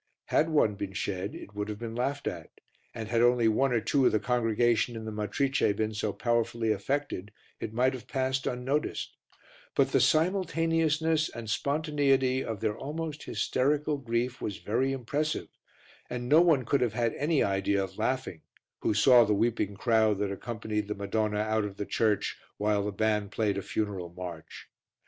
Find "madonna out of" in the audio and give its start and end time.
20.95-21.77